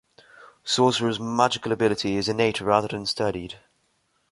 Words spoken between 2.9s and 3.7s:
studied.